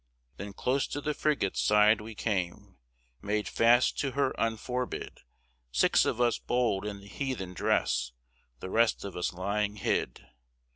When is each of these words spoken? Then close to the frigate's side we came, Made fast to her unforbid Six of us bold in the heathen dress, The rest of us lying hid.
Then 0.37 0.53
close 0.53 0.87
to 0.87 0.99
the 0.99 1.13
frigate's 1.13 1.61
side 1.61 2.01
we 2.01 2.15
came, 2.15 2.79
Made 3.21 3.47
fast 3.47 3.99
to 3.99 4.13
her 4.13 4.33
unforbid 4.39 5.19
Six 5.71 6.05
of 6.05 6.19
us 6.19 6.39
bold 6.39 6.87
in 6.87 7.01
the 7.01 7.07
heathen 7.07 7.53
dress, 7.53 8.11
The 8.61 8.71
rest 8.71 9.03
of 9.05 9.15
us 9.15 9.31
lying 9.31 9.75
hid. 9.75 10.25